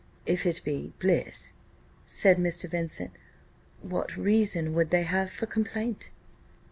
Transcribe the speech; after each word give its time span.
"If 0.25 0.47
it 0.47 0.61
be 0.63 0.93
bliss," 0.97 1.53
said 2.07 2.37
Mr. 2.37 2.67
Vincent, 2.67 3.11
"what 3.83 4.17
reason 4.17 4.73
would 4.73 4.89
they 4.89 5.03
have 5.03 5.29
for 5.29 5.45
complaint?" 5.45 6.09